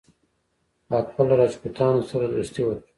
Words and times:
اکبر 1.01 1.23
له 1.29 1.35
راجپوتانو 1.41 2.01
سره 2.09 2.25
دوستي 2.27 2.61
وکړه. 2.63 2.79